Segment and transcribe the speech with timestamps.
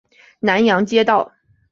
[0.39, 1.31] 南阳街道